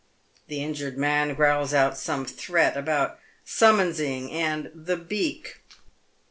The 0.47 0.63
injured 0.63 0.97
man 0.97 1.35
growls 1.35 1.75
out 1.75 1.95
some 1.95 2.25
threat 2.25 2.75
about 2.75 3.19
"summonsing" 3.45 4.31
and 4.31 4.65
f 4.65 4.71
the 4.73 4.97
beak." 4.97 5.57